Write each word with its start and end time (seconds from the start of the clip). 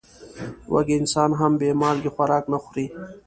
وږی 0.73 0.95
انسان 1.01 1.29
هم 1.39 1.51
بې 1.59 1.69
مالګې 1.81 2.11
خوراک 2.15 2.43
نه 2.53 2.57
خوري. 2.63 2.85